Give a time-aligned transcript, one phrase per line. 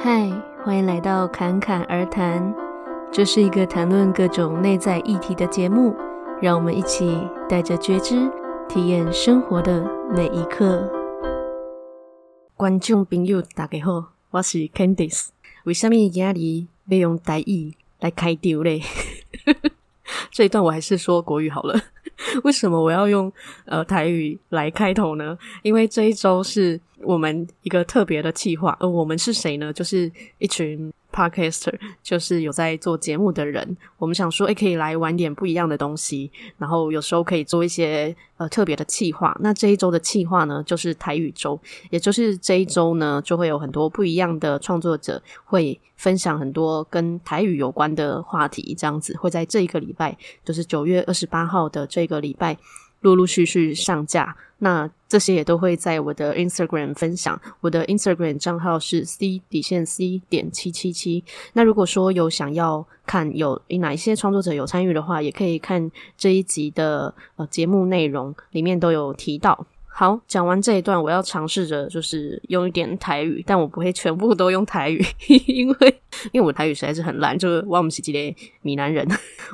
[0.00, 0.30] 嗨，
[0.64, 2.54] 欢迎来到侃侃而谈。
[3.10, 5.92] 这是一个谈论各种内在议题的节目，
[6.40, 8.30] 让我们一起带着觉知，
[8.68, 9.84] 体验生活的
[10.14, 10.88] 每一刻。
[12.54, 15.30] 观众朋友，大家好，我是 Candice。
[15.64, 18.80] 为什么今日要用台语来开场嘞？
[20.30, 21.74] 这一段我还是说国语好了。
[22.44, 23.32] 为什么我要用
[23.66, 25.36] 呃台语来开头呢？
[25.62, 29.72] 因为这一周是我们一个特别的计划，而我们是谁呢？
[29.72, 33.76] 就是一群 Podcaster，就是有在做节目的人。
[33.96, 39.36] 我们想说，诶，可以来玩点不一样的东西，然后有时候可以做一些呃特别的企划。
[39.40, 41.60] 那这一周的企划呢，就是台语周，
[41.90, 52.56] 也就是这一周呢，就会有很多不一样的创作者会分享很多跟台语有关的话题，这样子会在这一个礼拜，就是九月二十八号的这个礼拜，
[53.00, 54.36] 陆陆续续上架。
[54.58, 61.24] 那这些也都会在我的 Instagram 分享，我的 Instagram 账号是 C 底线 C 点七七七。
[61.52, 69.66] 那如果说有想要看有哪一些创作者有参与的话，也可以看这一集的呃节目内容，里面都有提到。
[70.00, 75.04] 好，讲完这一段，我要尝试着就是用一点台语，但我不会全部都用台语，
[75.48, 79.04] 因为因为我台语实在是很烂，就是我不是一个闽南人，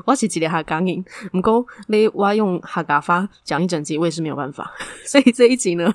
[0.05, 1.03] 我是一个客家人。
[1.33, 4.71] 不过你我用客家话讲一整集，我也是没有办法。
[5.07, 5.91] 所以这一集呢，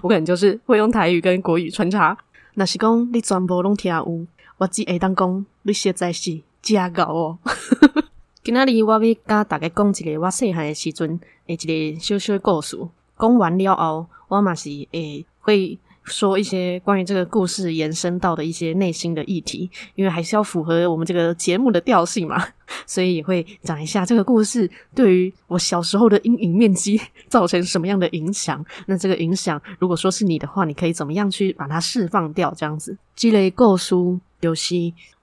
[0.00, 2.16] 我可能就是会用台语跟国语穿插。
[2.54, 4.26] 若是讲你全部拢听有，
[4.58, 7.38] 我只会当讲你实在是假搞哦。
[8.44, 11.56] 今仔日我要甲大家讲一个我细汉的时阵的一
[11.94, 12.78] 个小小故事。
[13.18, 22.42] 讲完了后，我嘛是诶会说一些关于这个故事延伸到的一些内心的议题，因为还是要符合我们这个节目的调性嘛，
[22.86, 28.64] 所以也会讲一下这个故事对于我小时候的阴影面积造成什么样的影响。
[28.86, 32.54] 那这个影响，如果说是你的话，你可以怎么样去把它释放掉？
[32.56, 33.94] 这样子，积累故事
[34.40, 34.74] 就是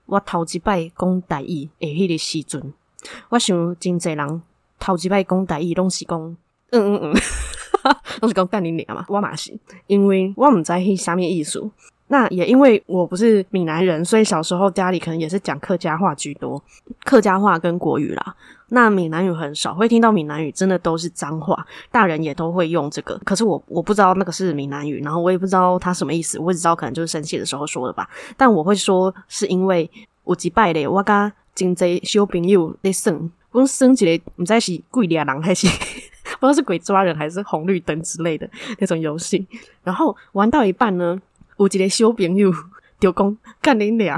[0.06, 2.74] 我头一摆讲台语诶迄个时阵，
[3.30, 4.42] 我想真侪人
[4.78, 6.20] 头一摆讲台语拢是讲
[6.70, 7.16] 嗯嗯嗯。
[8.26, 9.56] 都是讲干你娘嘛，我嘛是，
[9.86, 11.70] 因为我唔知迄啥物意思。
[12.08, 16.62] 那也因为我不是闽南人，所以小时候家里可能也是讲客家话居多，
[17.04, 18.36] 客家话跟国语啦。
[18.70, 23.16] 那闽南语很少，会听到闽南语真的都是脏话，大人也都会用这个。
[23.24, 28.10] 可是我我不知道那个是闽南语，然后我也不知道它什么意思，我只知道可能就是生气的时候说的吧。
[28.36, 29.90] 但我会说是因为
[30.26, 33.14] 有一摆咧，我甲真侪小朋友在耍，
[33.52, 35.68] 我耍一个唔知是鬼抓人还是。
[36.46, 38.48] 不知道是鬼抓人还是红绿灯之类的
[38.78, 39.46] 那种游戏，
[39.84, 41.20] 然后玩到一半呢，
[41.58, 42.52] 有一个小朋友
[43.00, 44.18] 就讲干你俩，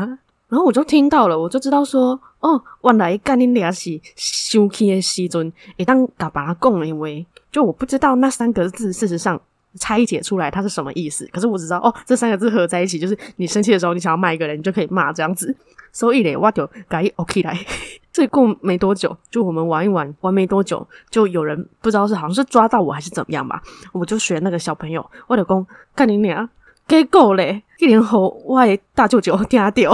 [0.49, 9.41] 然后我就听到了，我就知道说，哦，原来干你俩是生气的时阵，会当甲别人讲的话，就我不知道那三个字事实上
[9.77, 15.55] 拆解出来它是什么意思，可是我只知道哦，这三个字合在一起就是你生气的时候，你想要骂一个人，你就可以骂这样子，
[15.91, 17.57] 所以咧，我就改 OK 来。
[18.13, 23.61] 所以过没多久，就我们玩一玩，玩没多久，就有人不知道是好像是抓到我还是怎么样吧，
[23.93, 26.49] 我就学那个小朋友，我就讲干你娘，
[26.87, 29.91] 结果咧，一年后我的大舅舅听到，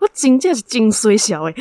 [0.00, 1.54] 我真的是真衰小诶，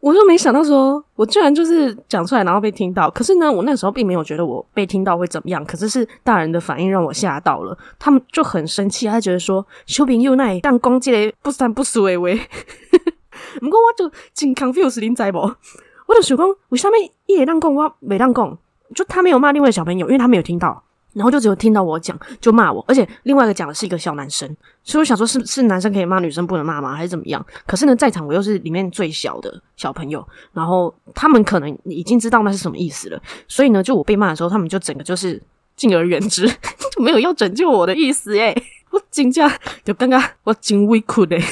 [0.00, 3.10] 我就没想到说，我居然就是讲出来，然后被听到。
[3.10, 12.28] 可是呢，我那时候并没有觉得我被听到会怎么样，可是是大人的反应让我吓到了，他们就很生气，他觉得说小朋友那当攻击嘞不三不四的话。
[13.60, 15.38] 不过我就真 confuse，你知无？
[16.06, 18.58] 我就想讲，为什么伊会当讲，我没当讲？
[18.94, 20.82] 就他没有骂另外小朋友，因为他没有听到，
[21.18, 22.82] 然后就只有听到我讲，就骂我。
[22.86, 24.48] 而且另外一个讲的是一个小男生，
[24.84, 26.94] 所以我想说是，是男生可以骂，女生不能骂吗？
[26.94, 27.44] 还是怎么样？
[27.66, 35.42] 可是呢，在场我又是里面最小的小朋友，然后他们可能已经知道那是什么意思了，所以呢，就我被骂的时候，他们就整个就是
[35.76, 36.46] 敬而远之，
[36.96, 38.54] 就没有要拯救我的意思诶。
[38.90, 39.46] 我真正
[39.84, 41.44] 就感觉我真委屈诶，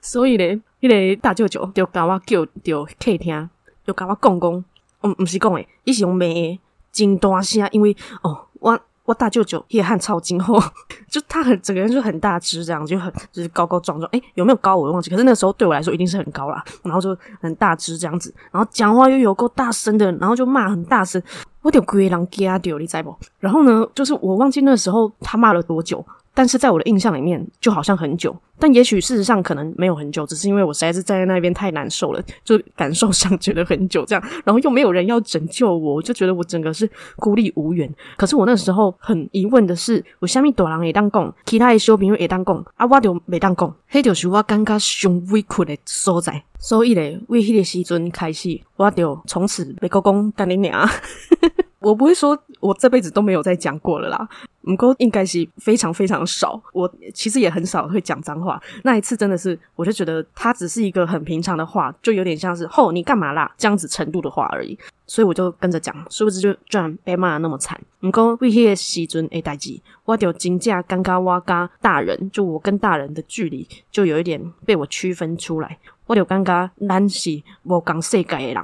[0.00, 0.62] 所以呢。
[0.80, 3.50] 迄个大舅舅就甲我叫着客厅，
[3.86, 4.64] 就甲我讲讲，
[5.02, 6.58] 嗯，毋是讲诶，伊是用骂诶，
[6.90, 10.56] 真大声，因为哦，我我大舅舅也汉超今后，
[11.10, 21.20] 就他很整个人就很大只，这样就很就是高高壮壮，哎、有没有高我忘记，可是那时候对我来说一定是很高啦，然后就很大只这样子，然后讲话又有够大声的，然后就骂很大声，
[21.62, 23.12] 我就规个人惊掉，你在不？
[23.40, 26.06] 然后呢，就是我忘记那时候他骂了多久。
[26.40, 37.94] 但是在我的印象里面，就好像很久，但也许事实上可能没有很久，只是因为我实在是站在那边太难受了，就感受上觉得很久这样，然后又没有人要拯救我，我就觉得我整个是孤立无援。
[38.16, 46.42] 可是我那时候很疑问的是，我虾米大人也当讲，其他的小朋友会当讲，啊，我就没当讲，迄就是我感觉上委屈的所在。
[46.60, 50.86] 所以咧，为迄个时阵开始，我就从此别个讲干你娘。
[51.80, 54.28] 我不会说我这辈子都没有再讲过了啦，
[54.60, 56.62] 不过应该是非常非常少。
[56.74, 58.60] 我其实也很少会讲脏话。
[58.84, 64.78] 那一次真的是，我就觉得它只是一个很平常的话，就有点像是“吼，你干嘛啦”这样子程度的话而已。
[65.06, 67.80] 所以我就跟着讲，殊不知就居然被骂得那么惨。
[67.98, 75.78] 不过为迄个时阵诶代志，我就真正尴尬，我跟大人，就我跟大人的距离就有一点被我区分出来。
[76.10, 78.56] 我就尴尬，咱是无共世界的人。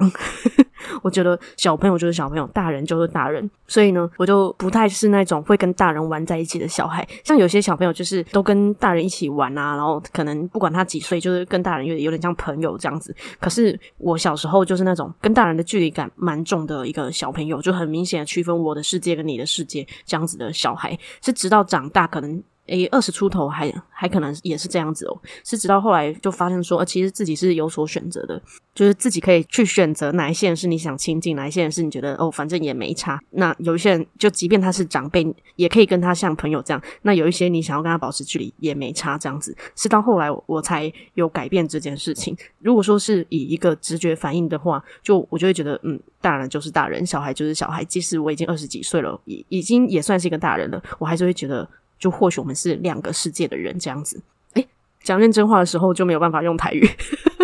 [1.01, 7.07] 我觉得小朋友就是小朋友，大人就是大人，所以呢，我就不太是那种会跟大人玩在一起的小孩。
[7.23, 13.15] 像有些小朋友就是都跟大人一起玩啊，然后可能不管他几岁，就是跟大人有点有点像朋友这样子。
[13.39, 20.99] 可是我小时候就是那种跟大人的距离感蛮重的一个小朋友，就很明显的区分我的世界跟你的世界这样子的小孩。
[21.21, 22.43] 是直到长大可能。
[22.67, 28.41] 诶，二十出头还还可能也是这样子哦，是直到后来就发现说，呃，其实自己是有所选择的，
[28.75, 33.19] 就是自己可以去选择哪一些人是你想亲近，哪一些人是你觉得哦，反正也没差。
[33.31, 35.25] 那有一些人，就即便他是长辈，
[35.55, 36.81] 也可以跟他像朋友这样。
[37.01, 39.55] 那有一些你想要跟他保持距离，也没差这样子。
[39.75, 42.35] 是到后来我才有改变这件事情。
[42.59, 47.83] 如果说是以一个直觉反应的话，就我就会觉得，嗯，大人就是大人，小孩就是小孩。
[47.85, 51.67] 即使我已经二十几岁了，已已经也算是一个大人了，我还是会觉得。
[51.99, 54.21] 就或许我们是两个世界的人这样子，
[54.53, 54.67] 诶，
[55.03, 56.87] 讲认真话的时候就没有办法用台语，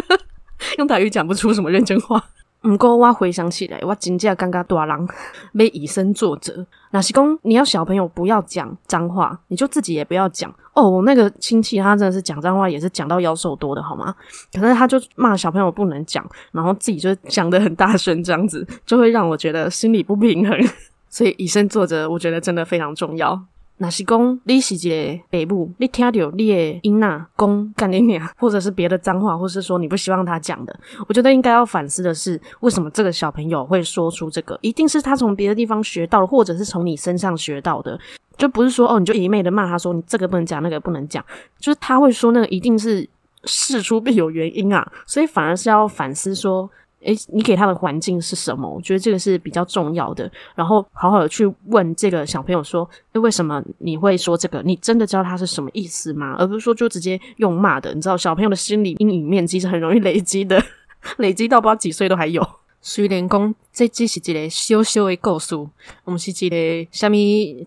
[0.77, 2.23] 用台语讲不出什么认真话。
[2.61, 5.07] 不过我回想起来，我真正尴尬大人，
[5.53, 6.65] 被以身作则。
[6.91, 10.49] 那是公，你要小朋友不要讲脏话，你就自己也不要讲。
[10.71, 14.15] 哦，我那个亲戚他真的是讲脏话，也是讲到腰瘦多的好吗？
[14.53, 20.57] 可是他就骂小朋友不能讲，然后自己就讲得很大声，这样子就会让我觉得心里不平衡。
[21.09, 23.37] 所以以身作则，我觉得真的非常重要。
[23.83, 30.73] 若是讲你是一个爸母，你听到你的英娜公干你娘， 或者是别的脏话，或是说你不希望他讲的，
[31.07, 34.57] 我觉得应该要反思的是，为什么这个小朋友会说出这个？
[34.61, 37.99] 一定是他从别的地方学到的，或者是从你身上学到的，
[38.37, 41.23] 就不是说哦，你就一昧的骂他说你这个不能讲，那个不能讲，
[41.59, 43.05] 就是他会说那个一定是
[43.43, 46.69] 事出必有原因啊，所以反而是要反思说。
[47.03, 48.67] 诶，你给他的环境是什么？
[48.67, 50.29] 我觉得这个是比较重要的。
[50.55, 54.61] 然后好好的去问这个小朋友说：“为什么你会说这个？
[54.63, 57.93] 你真的知道他是什么意思吗？”而不是说就直接用骂的。
[57.93, 60.63] 你知道，小朋友的心理阴影面积是很容易累积的，
[61.17, 62.47] 累积到不知道几岁都还有。
[62.85, 65.55] 虽然讲这只是一个小小的故事，
[66.03, 67.15] 我们是一个什么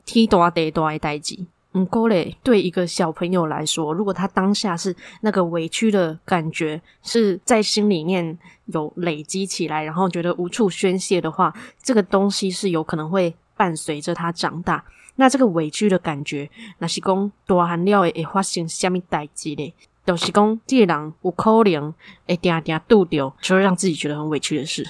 [0.04, 1.38] 天大地大的代志。
[1.78, 11.52] 嗯，过嘞，对一个小朋友来说，如果他当下是那个委屈的感觉是在心里面有累积起来，然后觉得无处宣泄的话，
[11.82, 14.82] 这个东西是有可能会伴随着他长大。
[15.16, 19.74] 那这个委屈的感觉，那是讲大汉了会发生什么代志嘞？
[20.06, 21.92] 就是讲这个人有可能
[22.26, 24.82] 会定定拄到，就会让自己觉得很委屈的事。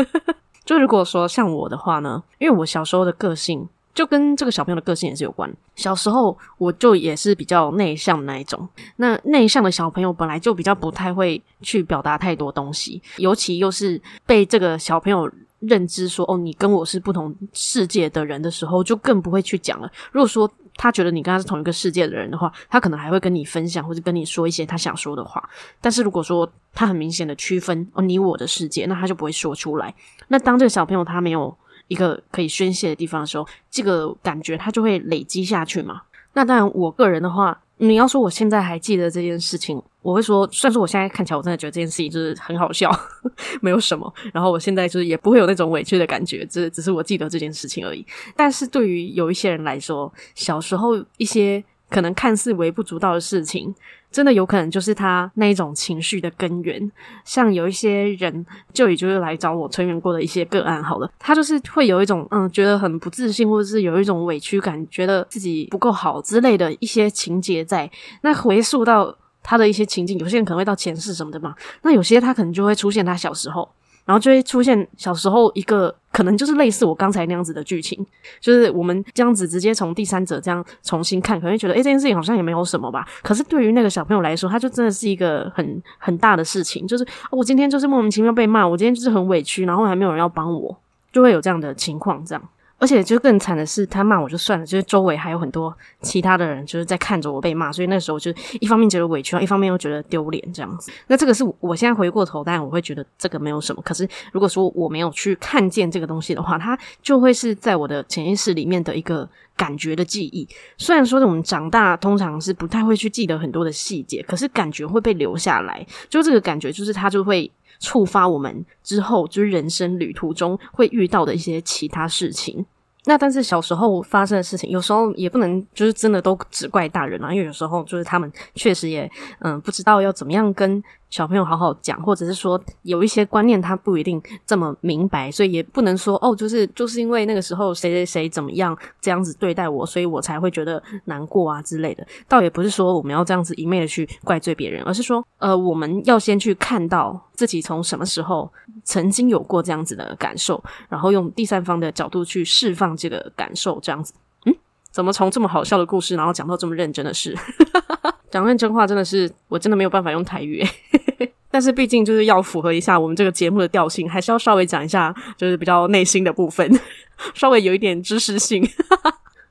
[0.66, 3.66] 就如果说像我的话呢，因为我小时候的个性。
[3.98, 5.52] 就跟这个小朋友的个性也是有关。
[5.74, 8.68] 小时候我就也是比较内向的那一种。
[8.94, 15.28] 那内向的小朋友本来就比较不太会去表达太多东西，尤其又是被这个小朋友
[15.58, 19.90] 认知说哦，你跟我是不同世界的人的时候，就更不会去讲了。
[20.12, 25.42] 如果说他觉得你跟他是同一个世界的人的话，他可能还会跟你分享或者跟你说一些他想说的话。
[25.80, 29.92] 但是如果说他很明显的区分哦，你我的世界，那他就不会说出来。
[30.28, 31.52] 那当这个小朋友他没有。
[31.88, 36.02] 一个可以宣泄的地方的时候，这个感觉它就会累积下去嘛。
[36.34, 42.90] 那当然，我个人的话，你要说我现在还记得这件事情，我会说，虽然说我现在看起来我真的觉得这件事情就是很好笑，
[43.60, 44.12] 没有什么。
[44.32, 48.06] 然后我现在就是也不会有那种委屈的感觉，这只是我记得这件事情而已。
[48.36, 53.74] 但是对于有一些人来说，小时候一些可能看似微不足道的事情。
[54.10, 56.90] 真的有可能就是他那一种情绪的根源，
[57.24, 67.90] 像有一些人，就也就是来找我催眠过的一些个案，好了，他就是会有一种嗯，觉得很不自信，或者是有一种委屈感，觉得自己不够好之类的一些情节在。
[68.22, 73.68] 那回溯到他的一些情境，有些人可能会到前世什么的嘛，那有些他可能就会出现他小时候。
[74.04, 78.04] 然后就会出现小时候一个可能就是类似我刚才那样子的剧情，
[78.40, 83.06] 就是我们这样子直接从第三者这样重新看，可能觉得诶，这件事情好像也没有什么吧。
[83.22, 90.76] 可是对于那个小朋友来说，他就真的是一个很很大的事情，就是我今天就是莫名其妙被骂，我今天就是很委屈，然后还没有人要帮我，
[91.12, 92.24] 就会有这样的情况。
[92.24, 92.42] 这样，
[92.78, 100.92] 而且就更惨的是，他骂我就算了，就是周围还有很多其他的人就是在看着我被骂，所以那时候就一方面觉得委屈，一方面又觉得丢脸这样子。
[101.08, 103.82] 那这个是我现在回过头，当然我会觉得这个没有什么。
[103.82, 110.46] 可是如果说我没有去看见这个东西的话，它就会是在我的潜意识里面的一个感觉的记忆。
[110.76, 115.84] 虽然说我们长大通常是不太会去记得很多的细节，可是感觉会被留下来。
[116.08, 117.50] 就这个感觉，就是它就会。
[117.80, 122.66] 触发我们之后就是人生旅途中会遇到的一些其他事情。
[123.04, 142.06] 那但是小时候发生的事情，有时候也不能就是真的都只怪大人啊，因为有时候就是他们确实也嗯不知道要怎么样跟小朋友好好讲，或者是说有一些观念他不一定这么明白，所以也不能说哦，就是就是因为那个时候谁谁谁怎么样这样子对待我，所以我才会觉得难过啊之类的。
[142.26, 148.52] 倒也不是说我们要这样子一昧的去怪罪别人，而是说呃我们要先去看到自己从什么时候
[148.84, 154.12] 曾经有过这样子的感受，然后用第三方的角度去释放这个感受，这样子。
[154.46, 154.54] 嗯，
[154.90, 157.36] 怎么从这么好笑的故事，然后讲到这么认真的事？
[158.30, 160.62] 讲认真话真的是，我真的没有办法用台语，
[161.50, 166.70] 但是毕竟就是要符合一下我们这个节目的调性，还是要稍微讲一下，就是比较内心的部分，
[167.34, 168.62] 稍微有一点知识性。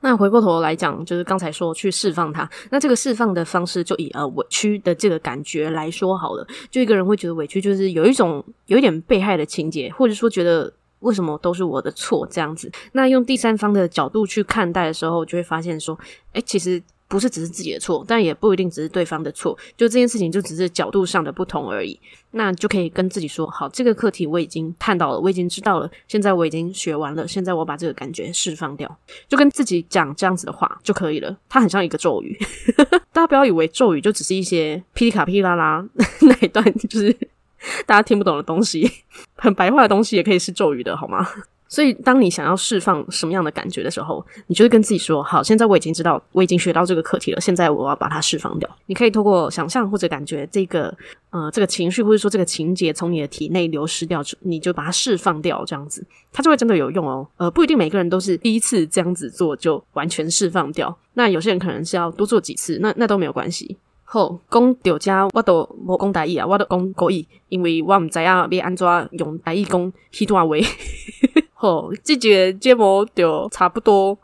[0.02, 6.48] 那回过头来讲，就是刚才说去释放它，那这个释放的方式，就以呃委屈的这个感觉来说好了。
[6.70, 12.72] 就一个人会觉得委屈，就是有一种有一点被害的情节，或者说觉得为什么都是我的错这样子。
[12.92, 15.98] 那用第三方的角度去看待的时候，就会发现说，
[16.34, 16.82] 诶，其实。
[17.10, 19.58] 不是只是自己的错，但也不一定只是对方的错。
[19.78, 21.98] 就这件事情，就只是角度上的不同而已。
[22.32, 25.90] 那就可以跟自己说：好，这个课题我已经看到了，我已经知道了。
[26.10, 28.94] 现在我已经学完了，现在我把这个感觉释放掉，
[29.30, 31.34] 就跟自己讲这样子的话就可以了。
[31.48, 32.38] 它很像一个咒语，
[33.14, 35.88] 大家不要以为咒语就只是一些噼里卡噼里啦啦
[36.20, 37.18] 那一段，就是
[37.86, 38.90] 大家听不懂的东西，
[39.36, 41.28] 很白话的东西也可以是咒语的，好吗？
[41.70, 47.42] 所以，当你想要释放什么样的感觉的时候，你就会跟自己说：“好，现在我已经知道，我已经学到这个课题了。
[47.42, 50.96] 现在我要把它释放掉。”你可以透过想象或者感觉这个
[51.30, 57.28] 呃这个情绪，或者说这个情节从你的体内流失掉，你就把它释放掉，这样子它就会真的有用哦。
[57.36, 60.98] 呃，不一定每个人都是第一次这样子做就完全释放掉。
[61.16, 63.76] 那有些人可能是要多做几次，那那都没有关系。
[64.10, 70.56] 好，讲到这，我都无讲台语啊，我都讲国语，因为我唔知影要安怎用台语讲迄段话。
[71.54, 74.18] 好，这节节目就差不多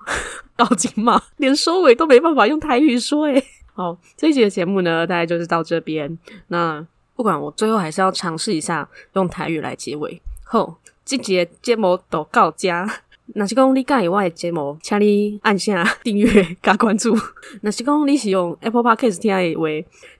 [0.55, 3.43] 到这嘛，连收尾都没办法用台语说诶。
[3.75, 6.17] 好，这节节目呢，大概就是到这边。
[6.47, 6.87] 那
[7.17, 10.21] 不管我最后还是要尝试一下用台语来结尾。
[10.45, 12.69] 好，这节节目都到这。
[13.27, 17.15] 若是讲你喜欢我的节目，请你按下订阅加关注。
[17.61, 19.67] 若是讲你是用 Apple Podcast 听的话，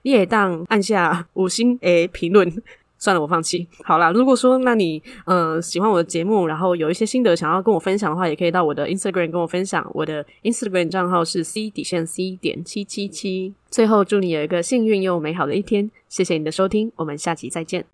[0.02, 2.50] 你也当按下五星诶评论。
[2.96, 3.68] 算了，我放弃。
[3.82, 9.86] 好啦，如果说那你呃喜欢我的节目，然后有一些心得想要跟我分享的话，也可以到我的 Instagram 跟我分享。
[9.92, 13.52] 我的 Instagram 账号是 C 底线 C 点七七七。
[13.68, 15.90] 最后，祝你有一个幸运又美好的一天。
[16.08, 17.84] 谢谢你的收听，我们下期再见。